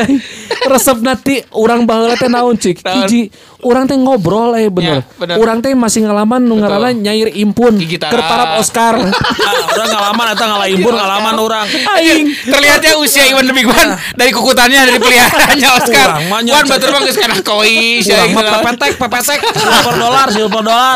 [0.69, 2.85] Resep nanti orang baheula teh naon cik.
[2.85, 5.01] Hiji orang teh ngobrol eh bener.
[5.01, 5.35] Ya, bener.
[5.37, 8.21] Orang teh masih ngalaman nu ngaranna nyair impun keur tara.
[8.21, 8.95] parab Oscar.
[9.47, 11.65] Ah, Orang ngalaman eta ngalah imbur ngalaman orang.
[11.69, 16.09] aing Terlihatnya usia Iwan lebih Wan dari kukutannya dari peliharaannya Oscar.
[16.27, 20.95] Wan batur geus kana koi sia pepetek, pepetek, silver dolar, silver dolar,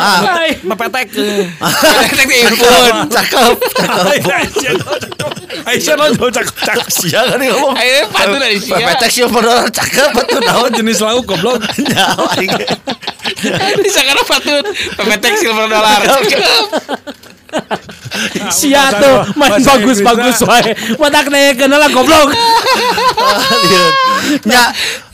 [0.58, 1.08] pepetek.
[1.13, 2.95] Tek di impun.
[3.08, 4.21] Cakep, cakep.
[5.62, 6.88] Aisyah lo jauh cakep cakep.
[6.89, 7.76] Sia kan ngomong.
[7.76, 8.76] Ayo patu dari sia.
[8.78, 10.71] Pepetek sih bener cakep betul Tahu naon.
[10.74, 11.60] jenis lauk goblok.
[11.78, 12.51] Nyawa aing.
[13.82, 14.66] Bisa kana patut.
[14.98, 16.00] Pepetek silver dollar.
[18.48, 20.08] sia tuh main bahasa bagus Inggrisnya.
[20.08, 20.72] bagus wae.
[20.96, 22.30] Matak nekeun lah goblok.
[24.48, 24.64] Nya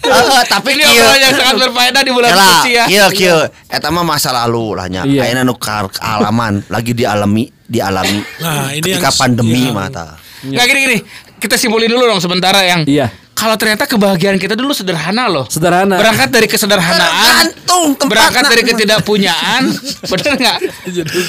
[0.06, 1.02] eh, tapi Ini kieu.
[1.02, 2.86] obrolan yang sangat berfaedah di bulan suci ya.
[2.86, 5.02] kieu kieu eta mah masa lalu lah nya.
[5.04, 5.32] Iya.
[5.32, 8.20] Ayeuna nu kealaman lagi dialami dialami.
[8.40, 9.74] Nah, ini ketika yang- pandemi iya.
[9.74, 10.06] mata.
[10.46, 10.98] Nggak gini gini.
[11.38, 13.10] Kita simpulin dulu dong sementara yang Iya.
[13.38, 15.46] Kalau ternyata kebahagiaan kita dulu sederhana loh.
[15.46, 15.94] Sederhana.
[15.96, 18.10] Berangkat dari kesederhanaan, Tergantung tempatna.
[18.10, 19.62] berangkat dari ketidakpunyaan,
[20.12, 20.58] bener nggak?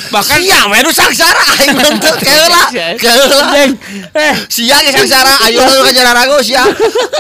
[0.09, 2.63] Bahkan Sia we nu sangsara aing nuntut keula.
[2.97, 3.47] Keula.
[3.53, 3.73] Jeng.
[4.11, 6.65] Eh, Sia ge sangsara ayo lu ka jalan rago sia.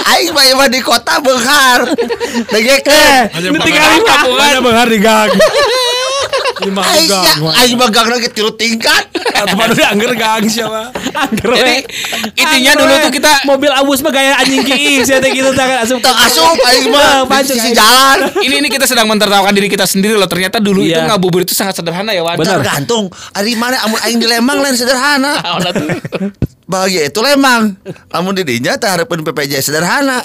[0.08, 1.84] Aing mah mah di kota beunghar.
[1.84, 3.52] eh, Degekeun.
[3.52, 4.16] nu tinggal lima.
[4.40, 5.28] Hanya benghar di gang.
[6.60, 7.38] Lima gang.
[7.54, 9.06] aing mah gangna ge tilu tingkat.
[9.30, 10.90] Atau mana angger gang siapa?
[11.14, 11.76] Angger Jadi, we.
[12.34, 15.98] intinya dulu tuh kita- mobil abus mah gaya anjing kiis ya teh gitu tangan asup.
[15.98, 17.72] Teu asup aing mah Pancing aing.
[17.72, 18.18] jalan.
[18.40, 20.26] ini ini kita sedang mentertawakan diri kita sendiri loh.
[20.26, 21.06] Ternyata dulu itu Iya.
[21.06, 22.34] ngabuburit itu sangat sederhana ya Wan.
[22.36, 25.38] Tergantung ari mana amun aing di Lembang lain sederhana.
[25.38, 25.62] Ah.
[26.64, 27.78] Bahagia itu Lembang.
[28.10, 30.20] Amun di dinya teh hareupeun PPJ sederhana.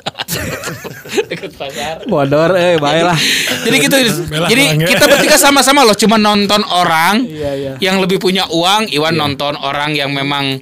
[1.29, 2.03] Deket pasar.
[2.05, 3.17] Bodor eh bae lah.
[3.61, 3.97] Jadi gitu.
[4.43, 7.71] Jadi kita bertiga sama-sama loh cuma nonton orang Iya, iya.
[7.79, 10.57] yang lebih punya uang, Iwan nonton orang yang memang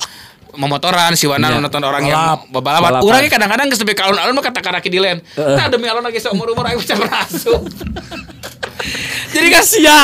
[0.52, 1.64] memotoran, si Wana Iya.
[1.64, 2.12] nonton orang Balap.
[2.12, 2.82] yang balapan.
[2.84, 3.02] Balapan.
[3.08, 5.24] Orangnya kadang-kadang geus sampai ke alun-alun mah kata karaki di lain.
[5.34, 7.62] Nah demi alun lagi seumur-umur aing bisa merasuk.
[9.32, 10.00] Jadi kan Sia,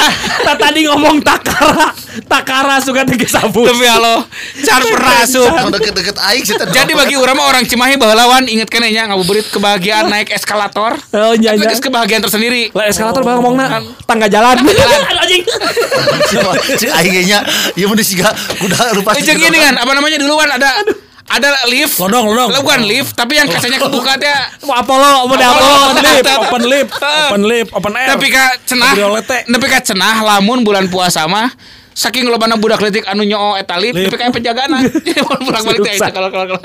[0.47, 1.91] tak tadi ngomong takara,
[2.31, 3.67] takara suka tiga sabu.
[3.67, 4.23] demi Allah,
[4.63, 5.51] car merasuk.
[5.51, 6.55] Anu deket-deket aing sih.
[6.55, 10.95] Jadi bagi orang mah orang Cimahi lawan inget kan ya ngabuburit kebahagiaan naik eskalator.
[11.11, 11.75] Oh iya Tapi iya.
[11.75, 12.71] kebahagiaan tersendiri.
[12.71, 14.63] Lah eskalator bang ngomongna tangga jalan.
[15.23, 15.43] Anjing.
[16.79, 17.39] si aing nya
[17.75, 20.71] ieu mun disiga kuda lupa Eh jeung ini kan apa namanya dulu kan ada
[21.27, 21.99] ada lift.
[21.99, 22.49] Lodong, lodong.
[22.63, 24.31] Bukan lift, tapi yang kacanya kebuka teh.
[24.63, 25.75] Mau Apollo, mau di Apollo.
[25.91, 26.39] Open lip, Tetep.
[26.39, 27.27] open lip, Tetep.
[27.27, 28.09] open lip, open air.
[28.15, 28.93] Tapi ka cenah,
[29.43, 31.51] tapi ka cenah lamun bulan puasa mah
[31.97, 34.69] saking lobana budak letik anu nyoo eta lip tapi kayak penjagaan
[35.41, 36.62] pulang balik teh kalau kalau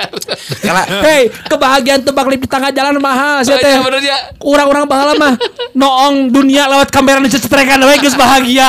[0.61, 3.73] Karena Hei, kebahagiaan tebak lip di tengah jalan mahal sih Oh, teh.
[3.73, 4.19] iya, bener, ya.
[4.45, 5.33] Orang-orang bahala mah
[5.73, 8.69] noong dunia lewat kamera dicetrekan we geus bahagia.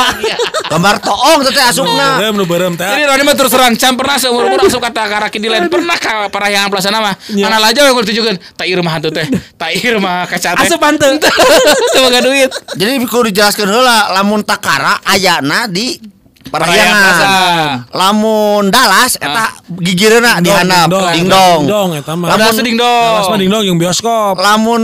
[0.72, 2.32] gambar toong teh asupna.
[2.32, 2.88] Nu teh.
[2.88, 6.00] Jadi Roni mah terus terang can pernah seumur umur asup kata karaki di lain pernah
[6.00, 9.28] ka parahyangan pelaksana mah mana aja yang ditunjukkeun tak ieu mah hantu teh.
[9.60, 10.68] Tak ieu mah kaca teh.
[10.72, 11.20] Asup hanteu.
[11.94, 12.50] teu boga duit.
[12.80, 16.14] Jadi kudu dijelaskeun heula lamun takara ayana di
[16.54, 17.90] Parahyangan.
[17.90, 21.66] Lamun Dallas eta gigireuna di handap dingdong.
[21.66, 22.30] Dingdong eta mah.
[22.30, 23.10] Lamun ding dong.
[23.10, 24.38] Dallas mah dingdong yang bioskop.
[24.38, 24.82] Lamun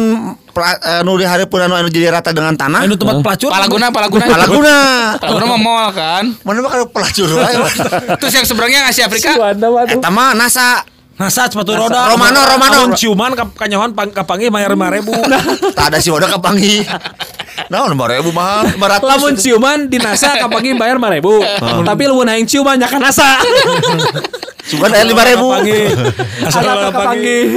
[0.58, 2.90] eh, nu di hareupeun anu anu jadi rata dengan tanah.
[2.90, 3.54] Anu tempat pelacur.
[3.54, 4.78] Palaguna palaguna Palaguna.
[5.22, 7.54] Palaguna mah mall kan Mana mah kalau pelacur wae.
[8.20, 9.38] terus yang seberangnya ngasih Afrika.
[9.86, 10.82] Eta mah NASA.
[11.20, 12.16] Nasa sepatu roda.
[12.16, 12.96] Romano, Romano.
[12.96, 15.76] Ciuman ka kanyohan pang kapangi bayar 5000.
[15.76, 16.80] Tak ada si wadah kapangi.
[17.68, 19.08] Nah, lima ribu mahal, lima ratus.
[19.10, 21.84] Lamun ciuman di NASA kapagi bayar 5000.
[21.92, 23.28] Tapi lu naik ciuman nya ka NASA.
[24.70, 25.48] Cuman ayat lima ribu.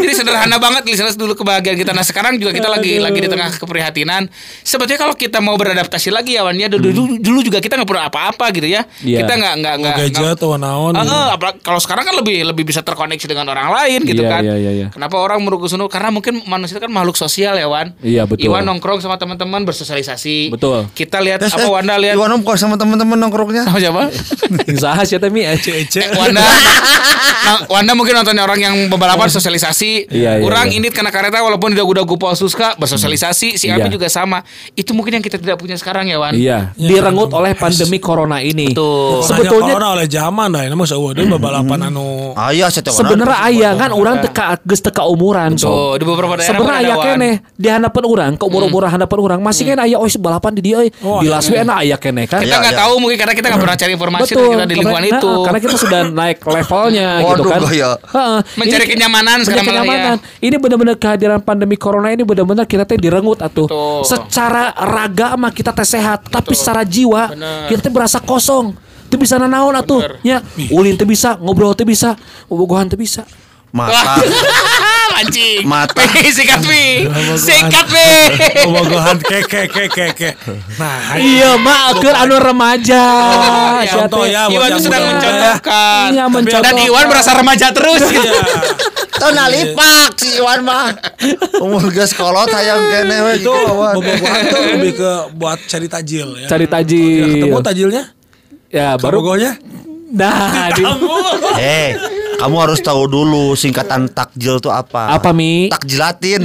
[0.03, 1.93] Jadi sederhana banget listeners dulu kebahagiaan kita.
[1.93, 4.29] Nah sekarang juga kita lagi lagi di tengah keprihatinan.
[4.63, 7.89] Sebetulnya kalau kita mau beradaptasi lagi ya Wan ya dulu, dulu, dulu juga kita nggak
[7.89, 8.83] perlu apa-apa gitu ya.
[9.01, 9.25] Iya.
[9.25, 9.97] Kita nggak nggak nggak.
[10.09, 10.95] gadget atau naon.
[10.97, 14.43] Ah, apalagi kalau sekarang kan lebih lebih bisa terkoneksi dengan orang lain gitu Iya, kan.
[14.43, 14.87] iya, iya, iya.
[14.91, 15.93] Kenapa orang merugus-unuk?
[15.93, 17.93] Karena mungkin manusia kan makhluk sosial ya Wan.
[18.01, 18.49] Iya, betul.
[18.51, 20.51] Iwan nongkrong sama teman-teman bersosialisasi.
[20.53, 20.89] Betul.
[20.93, 23.69] Kita lihat Terus, apa eh, Wanda lihat Iwan bukan sama teman-teman nongkrongnya.
[23.69, 24.03] sama siapa?
[24.69, 25.43] Yang saha sih teh mi?
[25.45, 26.01] Ece.
[26.17, 26.43] Wanda
[27.03, 30.79] nah, Wanda mungkin nontonnya orang yang balapan sosialisasi Iya, iya, Orang iya.
[30.79, 33.93] ini karena kereta walaupun udah udah gupol suska bersosialisasi Si Abi Iya.
[33.93, 34.41] juga sama
[34.73, 38.71] Itu mungkin yang kita tidak punya sekarang ya Wan Iya, direnggut oleh pandemi corona ini.
[38.71, 39.23] Betul.
[39.23, 42.97] Sebetulnya Sebetulnya oleh zaman dah ini mah saueuh deui babalapan anu Ah iya, saya tahu.
[42.99, 46.89] sebenarnya ayah kan orang teka geus teka umuran Tuh di beberapa daerah Sebenarnya mah ada,
[46.89, 47.07] aya Wan.
[47.19, 50.77] kene di hadapan orang, ke umur-umur hadapan orang masih kan aya oh balapan di dia
[50.79, 50.89] euy.
[51.01, 51.37] Oh, Di iya.
[51.37, 52.41] Las Vegas aya kene kan.
[52.43, 52.83] Kita Iya, nggak iya.
[52.85, 56.01] tahu mungkin karena kita nggak pernah cari informasi kita di lingkungan itu karena kita sudah
[56.09, 56.37] naik
[56.93, 57.61] levelnya gitu Waduh, kan.
[57.65, 57.91] gaya.
[57.97, 58.39] Heeh.
[58.55, 59.71] Mencari Ini- kenyamanan mencari sekarang ya.
[59.73, 60.17] kenyamanan.
[60.39, 63.67] Ini benar-benar kehadiran pandemi corona ini benar-benar kita teh direnggut atuh.
[63.67, 64.01] Betul.
[64.05, 67.73] Secara raga mah kita teh sehat, tapi secara jiwa Bener.
[67.73, 68.77] kita teh berasa kosong.
[69.09, 70.01] Teu bisa nanaon atuh.
[70.25, 70.41] Ya,
[70.73, 72.17] ulin teu bisa, ngobrol teu bisa,
[72.49, 73.29] bobogohan teu bisa.
[73.73, 74.21] Mata.
[75.13, 76.05] Mancing Mata.
[76.37, 78.07] Sikat pi Sikat pi
[78.63, 80.31] bobogohan keke keke keke.
[80.77, 83.05] Nah, Iya, mak keur anu remaja.
[83.81, 84.33] ya, contoh teh.
[84.33, 86.75] ya, Iwan sedang mencontohkan Iya, Dan mencontohkan.
[86.83, 88.25] Iwan berasa remaja terus gitu.
[88.25, 88.43] Iya.
[89.15, 90.93] Tuh nalipak si Iwan mah.
[91.59, 93.95] Umur geus kolot hayang kene we Itu awan.
[93.95, 96.47] bobogohan tuh lebih ke buat cari tajil ya.
[96.47, 97.25] Cari tajil.
[97.39, 98.03] ketemu tajilnya?
[98.69, 99.57] Ya, baru Bobogohnya?
[100.11, 100.85] Nah, di,
[101.55, 101.91] Eh,
[102.43, 105.15] kamu harus tahu dulu singkatan takjil itu apa.
[105.15, 105.71] apa Mi?
[105.71, 106.43] Takjilatin.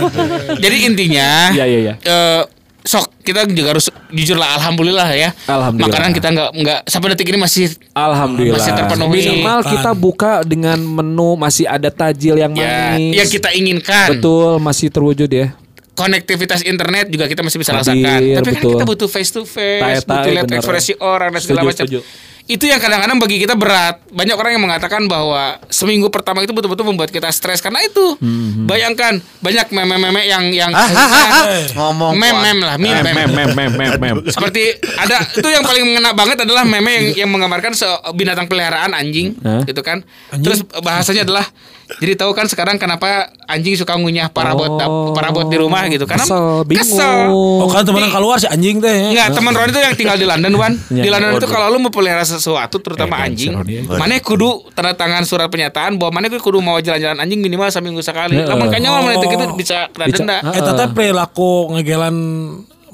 [0.62, 1.94] Jadi intinya Iya, iya, iya.
[2.04, 2.42] eh,
[2.84, 5.30] sok kita juga harus jujur lah alhamdulillah ya.
[5.46, 5.92] Alhamdulillah.
[5.92, 8.56] Makanan kita nggak nggak sampai detik ini masih Alhamdulillah.
[8.56, 9.20] Masih terpenuhi.
[9.20, 13.14] Minimal kita buka dengan menu masih ada tajil yang ya manis.
[13.20, 14.16] yang kita inginkan.
[14.16, 15.52] Betul, masih terwujud ya.
[16.00, 18.18] Konektivitas internet juga kita masih bisa Hadir, rasakan.
[18.40, 18.72] Tapi kan betul.
[18.72, 21.84] kita butuh face to face, butuh lihat ekspresi orang dan segala macam.
[22.50, 24.02] Itu yang kadang-kadang bagi kita berat.
[24.10, 28.18] Banyak orang yang mengatakan bahwa seminggu pertama itu betul-betul membuat kita stres karena itu.
[28.18, 31.44] Hmm, Bayangkan banyak meme-meme yang yang Ah, ah, ah, ah.
[31.78, 33.06] Ngomong meme-meme lah, meme.
[33.06, 34.16] Mem mem mem mem mem.
[34.34, 34.66] seperti
[34.98, 37.86] ada itu yang paling mengena banget adalah meme yang yang menggambarkan se
[38.18, 40.02] binatang peliharaan anjing gitu kan
[40.42, 41.46] terus bahasanya adalah
[41.98, 46.22] jadi tahu kan sekarang kenapa anjing suka ngunyah parabot Oh, parabot di rumah gitu karena
[46.22, 46.86] kesel, bingung.
[46.86, 47.26] kesel.
[47.28, 49.08] Oh kan temen yang keluar si anjing teh ya.
[49.10, 50.72] Enggak, teman Ron itu yang tinggal di London, Wan.
[50.90, 51.02] Iya.
[51.02, 54.94] Di London itu kalau lu mau pelihara sesuatu terutama Eh, anjing, Ron, mana kudu tanda
[54.94, 58.36] tangan surat pernyataan bahwa mana kudu mau jalan-jalan anjing minimal seminggu sekali.
[58.36, 58.46] Heeh.
[58.46, 59.56] Lamun kanya mah itu gitu Oh.
[59.58, 60.36] bisa kena denda.
[60.46, 62.14] Eta teh perilaku ngegelan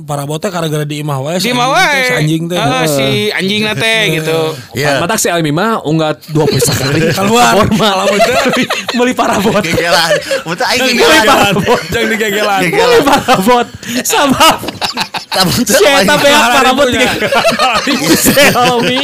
[0.04, 1.40] para bote gara-gara di imah wae.
[1.56, 2.58] Mau anjing teh, si anjing teh.
[2.60, 4.38] Ah, si anjing nate gitu.
[4.76, 5.00] Iya.
[5.00, 7.00] Matak si Almi mah unggah dua puluh kali.
[7.16, 7.56] Keluar.
[7.56, 8.12] Formal.
[8.98, 9.62] Beli parabot.
[9.64, 10.12] Gegelan.
[10.44, 11.24] Betul aing gegelan.
[11.24, 11.54] digegelan.
[11.88, 12.60] Jangan digegelan.
[12.68, 13.66] Beli parabot.
[14.04, 14.60] Sama
[15.26, 16.08] Tabung teu si Eta aing.
[16.20, 17.12] beak Mahal parabot ribunya.
[17.84, 18.98] tiga Si Almi.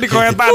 [0.00, 0.50] Di koetan.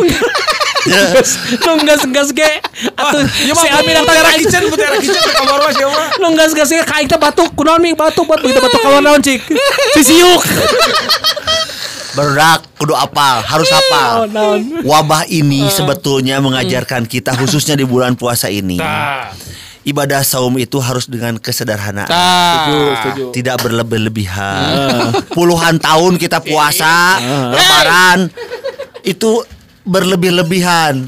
[1.61, 2.51] Nunggas gas ge.
[2.97, 4.43] Atuh si Almi datang Mutiara lagi.
[4.45, 6.01] kitchen, mutiara kitchen ke kamar mah siapa?
[6.17, 7.53] Nunggas gas ge teh batuk.
[7.53, 9.45] Kunaon mi batuk buat begitu batuk kawan naon cik.
[9.97, 10.41] Sisiuk.
[12.11, 14.27] Berdak kudu apal, harus hafal.
[14.27, 14.83] naon.
[14.83, 18.81] Wabah ini sebetulnya mengajarkan kita khususnya di bulan puasa ini.
[19.81, 22.05] Ibadah saum itu harus dengan kesederhanaan.
[23.33, 25.09] Tidak berlebih-lebihan.
[25.33, 27.17] Puluhan tahun kita puasa,
[27.49, 28.29] lebaran
[29.03, 29.43] itu
[29.85, 31.05] berlebih-lebihan.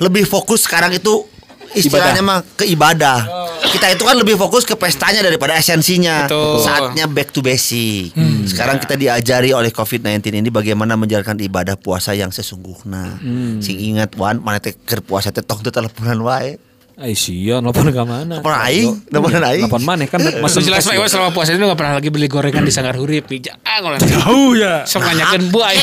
[0.00, 1.24] Lebih fokus sekarang itu
[1.72, 3.48] istilahnya mah ke ibadah.
[3.72, 6.28] kita itu kan lebih fokus ke pestanya daripada esensinya.
[6.28, 6.60] Betul.
[6.60, 8.12] Saatnya back to basic.
[8.44, 13.16] Sekarang kita diajari oleh COVID-19 ini bagaimana menjalankan ibadah puasa yang sesungguhnya.
[13.64, 16.60] Sing ingat wan mana teh puasa teh tong teleponan wae.
[17.02, 18.38] Ay sia, nelfon ke mana?
[18.38, 19.66] Telepon aing, teleponan aing.
[19.66, 22.30] Nelfon mana kan Maksud masih jelas Pak Iwan selama puasa ini gak pernah lagi beli
[22.30, 23.26] gorengan di Sanggar Hurip.
[23.26, 23.98] Jangan ngolah.
[23.98, 24.86] Tahu ya.
[24.86, 25.82] Sok nanyakeun bu ayo.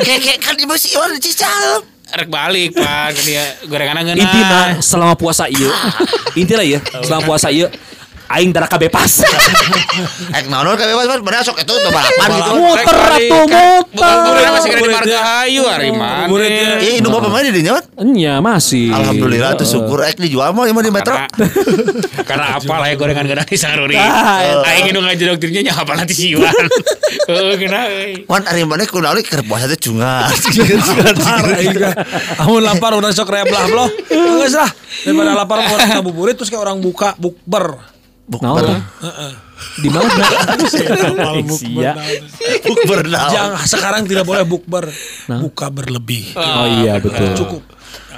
[0.00, 1.84] Kayak kayak kan ibu si Iwan cical.
[2.16, 4.24] Rek balik Pak dia gorengan ngeunah.
[4.24, 5.68] Intina selama puasa iya.
[6.32, 7.68] Intilah ya, selama puasa iya
[8.32, 9.20] aing darah bebas.
[10.34, 12.50] Eh naon ka bebas bener sok itu balapan gitu.
[12.58, 13.78] Muter atuh, muter.
[13.94, 15.18] Bukan masih kena di Marga.
[15.22, 16.26] Hayu hari mana.
[16.26, 16.74] Buburit ya.
[16.82, 17.78] Iya, ini mau pemain di dinya?
[17.94, 18.90] Enya masih.
[18.90, 21.14] Alhamdulillah tuh syukur eh dijual mah emang di metro.
[22.28, 24.00] Karena, apa lah ya gorengan gorengan di Sanggar Hurip.
[24.00, 26.50] Ah, Aing nu ngaji dokternya nya apa nanti si Iwan.
[26.50, 27.80] Heeh, kena.
[27.86, 28.26] euy.
[28.26, 30.34] Wan ari mana kunaon keur puasa teh cungat.
[30.34, 31.94] Lapar aing mah.
[32.42, 33.88] Amun lapar udah sok rea belah belah.
[34.10, 34.70] Geus lah.
[35.06, 37.93] Daripada lapar mau ngabuburit terus kayak orang buka bukber.
[38.24, 38.80] Naon?
[39.78, 40.08] Di mana?
[41.60, 41.92] Sia.
[42.64, 43.04] Bukber.
[43.08, 44.88] Jangan sekarang tidak boleh bukber.
[45.28, 46.32] Buka berlebih.
[46.36, 47.36] Oh iya betul.
[47.36, 47.62] Cukup.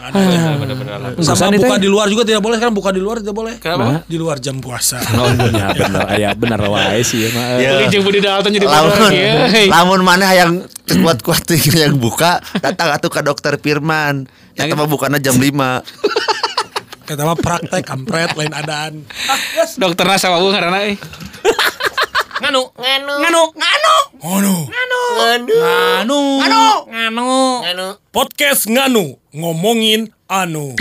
[0.06, 3.54] Enggak usah Sama buka di luar juga tidak boleh kan buka di luar tidak boleh.
[3.58, 4.06] Kenapa?
[4.06, 5.02] Di luar jam puasa.
[5.16, 7.28] Oh iya bener, ya bener wae sih ya.
[7.34, 7.46] mah.
[7.58, 7.70] Ya.
[7.74, 9.10] Beli jeung Budi Dalton jadi lamun
[9.74, 10.52] lamun mana yang
[10.86, 11.42] kuat-kuat
[11.74, 15.50] yang buka datang atuh ke dokter Firman eta mah bukana jam 5
[17.06, 19.06] Kata mah praktek kampret lain adaan.
[19.78, 20.98] Dokterna sama bu karena euy.
[22.42, 22.62] Nganu.
[22.74, 23.14] Nganu.
[23.22, 23.94] Nganu.
[24.26, 24.56] Oh no.
[24.66, 25.00] Nganu.
[25.14, 26.20] Nganu.
[26.90, 27.30] Nganu.
[27.62, 27.86] Nganu.
[28.10, 30.74] Podcast Nganu ngomongin anu.